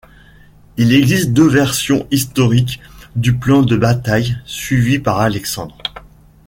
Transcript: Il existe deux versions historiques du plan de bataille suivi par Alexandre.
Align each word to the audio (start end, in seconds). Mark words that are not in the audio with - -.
Il 0.77 0.95
existe 0.95 1.31
deux 1.31 1.47
versions 1.47 2.07
historiques 2.09 2.81
du 3.15 3.37
plan 3.37 3.61
de 3.61 3.77
bataille 3.77 4.35
suivi 4.47 4.97
par 4.97 5.19
Alexandre. 5.19 5.77